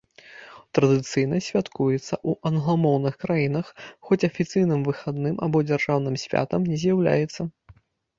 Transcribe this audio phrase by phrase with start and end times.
[0.77, 3.67] Традыцыйна святкуецца ў англамоўных краінах,
[4.07, 7.41] хоць афіцыйным выхадным або дзяржаўным святам не з'яўляецца.